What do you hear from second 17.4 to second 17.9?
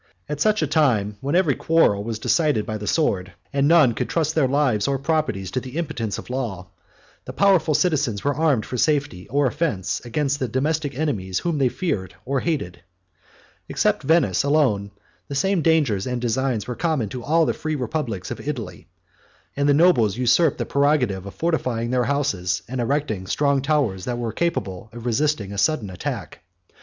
the free